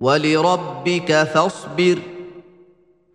ولربك 0.00 1.28
فاصبر 1.34 1.98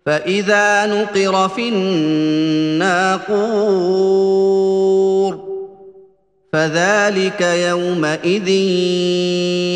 فإذا 0.06 0.86
نقر 0.86 1.48
في 1.48 1.68
الناقور 1.68 3.34
فذلك 6.52 7.40
يومئذ 7.40 8.48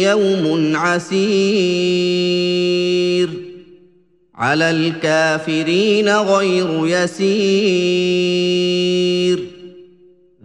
يوم 0.03 0.77
عسير 0.77 1.69
على 4.35 4.71
الكافرين 4.71 6.09
غير 6.09 6.87
يسير 6.87 7.89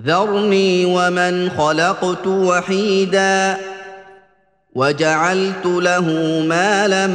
ذرني 0.06 0.86
ومن 0.86 1.50
خلقت 1.50 2.28
وحيدا 2.28 3.58
وجعلت 4.76 5.66
له 5.66 6.08
مالا 6.48 7.08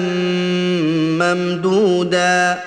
ممدودا 1.18 2.58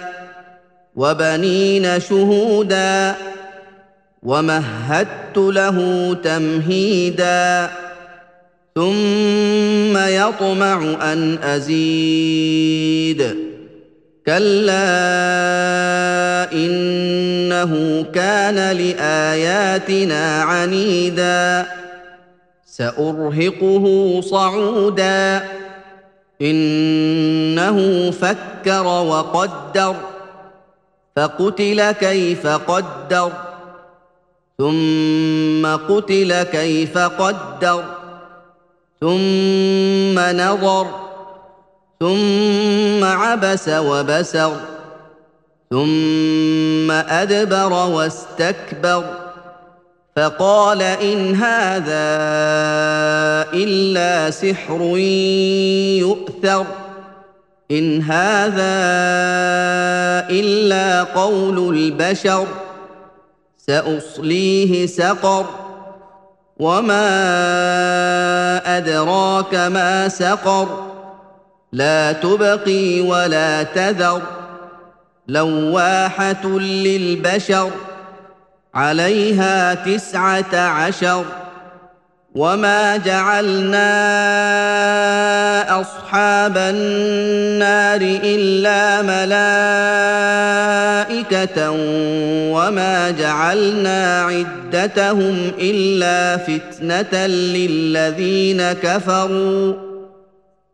وبنين 0.95 1.99
شهودا 1.99 3.15
ومهدت 4.23 5.37
له 5.37 5.77
تمهيدا 6.23 7.69
ثم 8.75 9.97
يطمع 9.97 10.95
أن 11.13 11.37
أزيد 11.43 13.35
كلا 14.25 14.91
إنه 16.53 18.05
كان 18.13 18.77
لآياتنا 18.77 20.41
عنيدا 20.43 21.65
سأرهقه 22.81 23.85
صعودا. 24.21 25.45
إنه 26.41 27.77
فكر 28.11 28.85
وقدر 28.87 29.95
فقتل 31.15 31.91
كيف 31.91 32.47
قدر 32.47 33.31
ثم 34.57 35.65
قتل 35.75 36.43
كيف 36.43 36.97
قدر 36.97 37.83
ثم 39.01 40.19
نظر 40.19 40.87
ثم 41.99 43.03
عبس 43.03 43.69
وبسر 43.69 44.51
ثم 45.69 46.91
أدبر 46.91 47.73
واستكبر. 47.73 49.20
فقال 50.15 50.81
إن 50.81 51.35
هذا 51.35 52.11
إلا 53.53 54.31
سحر 54.31 54.81
يؤثر 55.99 56.65
إن 57.71 58.01
هذا 58.01 58.73
إلا 60.29 61.03
قول 61.03 61.77
البشر 61.77 62.47
سأصليه 63.57 64.85
سقر 64.85 65.45
وما 66.57 67.07
أدراك 68.77 69.55
ما 69.55 70.07
سقر 70.07 70.67
لا 71.71 72.11
تبقي 72.11 73.01
ولا 73.01 73.63
تذر 73.63 74.21
لواحة 75.27 76.47
للبشر 76.59 77.71
عليها 78.73 79.73
تسعة 79.73 80.55
عشر 80.55 81.25
وما 82.35 82.97
جعلنا 82.97 83.81
أصحاب 85.81 86.57
النار 86.57 88.01
إلا 88.23 89.01
ملائكة 91.01 91.71
وما 92.51 93.11
جعلنا 93.11 94.21
عدتهم 94.23 95.51
إلا 95.59 96.37
فتنة 96.37 97.27
للذين 97.27 98.71
كفروا 98.71 99.90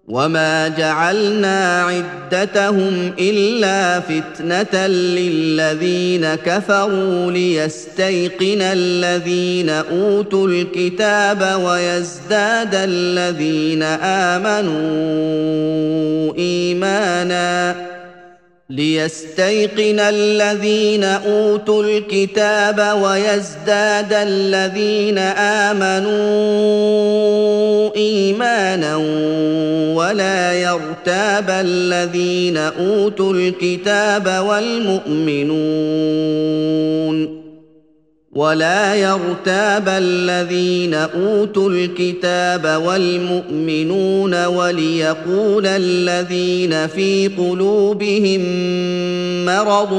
وما 0.07 0.67
جعلنا 0.67 1.83
عدتهم 1.83 3.13
الا 3.19 3.99
فتنه 3.99 4.87
للذين 4.87 6.35
كفروا 6.35 7.31
ليستيقن 7.31 8.61
الذين 8.61 9.69
اوتوا 9.69 10.47
الكتاب 10.47 11.61
ويزداد 11.63 12.75
الذين 12.75 13.83
امنوا 13.83 14.77
ايمانا 16.37 17.75
ليستيقن 18.69 19.99
الذين 19.99 21.03
اوتوا 21.03 21.83
الكتاب 21.83 22.97
ويزداد 23.01 24.13
الذين 24.13 25.17
امنوا 25.67 26.97
ايمانا 27.95 28.95
ولا 29.97 30.53
يرتاب 30.53 31.49
الذين 31.49 32.57
أوتوا 32.57 33.33
الكتاب 33.33 34.45
والمؤمنون 34.47 35.57
ولا 38.31 38.95
يرتاب 38.95 39.89
الذين 39.89 40.93
أوتوا 40.93 41.69
الكتاب 41.69 42.81
والمؤمنون 42.85 44.45
وليقول 44.45 45.67
الذين 45.67 46.87
في 46.87 47.27
قلوبهم 47.27 48.41
مرض 49.45 49.91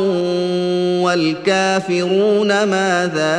والكافرون 1.02 2.48
ماذا 2.48 3.38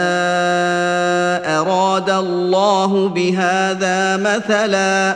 أراد 1.60 2.10
الله 2.10 3.08
بهذا 3.08 4.18
مثلا 4.18 5.16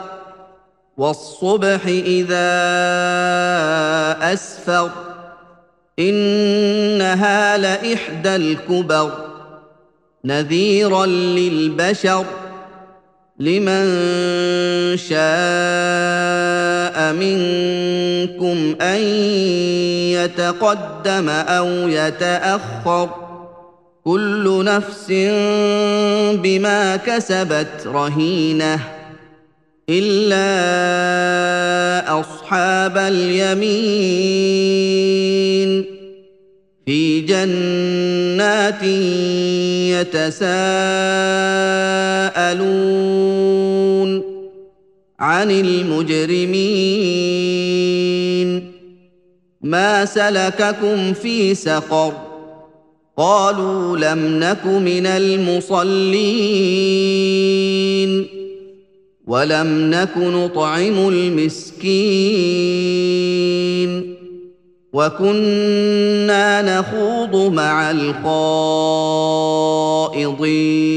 والصبح 0.97 1.85
إذا 1.85 2.51
أسفر 4.33 4.89
إنها 5.99 7.57
لإحدى 7.57 8.35
الكبر. 8.35 9.11
نذيرا 10.25 11.05
للبشر 11.05 12.25
لمن 13.39 13.87
شاء 14.97 15.21
منكم 17.13 18.81
أن 18.81 19.01
يتقدم 20.11 21.29
أو 21.29 21.67
يتأخر. 21.67 23.09
كل 24.03 24.63
نفس 24.65 25.07
بما 26.41 26.95
كسبت 26.95 27.87
رهينة. 27.87 29.00
إلا 29.89 30.41
أصحاب 32.19 32.97
اليمين. 32.97 34.71
في 36.85 37.21
جنات 37.21 38.83
يتساءلون 39.93 40.51
عن 45.19 45.51
المجرمين. 45.51 46.91
ما 49.61 50.05
سلككم 50.05 51.13
في 51.13 51.55
سقر؟ 51.55 52.13
قالوا 53.17 53.97
لم 53.97 54.39
نك 54.39 54.65
من 54.65 55.05
المصلين. 55.05 56.21
ولم 59.27 59.89
نك 59.89 60.17
نطعم 60.17 61.07
المسكين 61.07 61.81
وكنا 64.93 66.61
نخوض 66.79 67.53
مع 67.53 67.91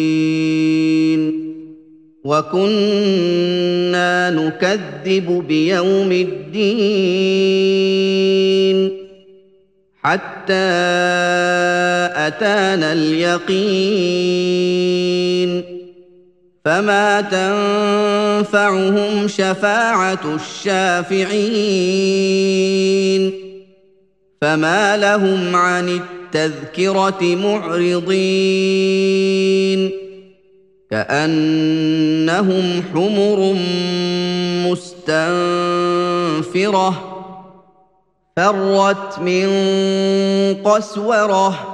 الخائضين 0.04 1.54
وكنا 2.24 4.30
نكذب 4.30 5.44
بيوم 5.48 6.12
الدين 6.12 7.44
حتى 10.02 10.52
اتانا 12.16 12.92
اليقين 12.92 13.44
فما 16.64 17.20
تنفعهم 17.20 19.28
شفاعه 19.28 20.34
الشافعين 20.34 21.34
فما 24.40 24.96
لهم 24.96 25.56
عن 25.56 25.88
التذكره 25.88 27.22
معرضين 27.22 28.04
كانهم 30.90 32.82
حمر 32.94 33.54
مستنفره 35.84 37.10
فرت 38.36 39.18
من 39.18 39.46
قسوره 40.64 41.73